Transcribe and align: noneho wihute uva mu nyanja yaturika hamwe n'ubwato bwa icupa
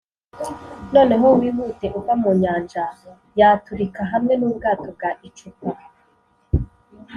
noneho 0.93 1.27
wihute 1.39 1.87
uva 1.99 2.13
mu 2.21 2.31
nyanja 2.41 2.83
yaturika 3.39 4.01
hamwe 4.11 4.33
n'ubwato 4.37 4.87
bwa 4.95 5.09
icupa 5.27 5.69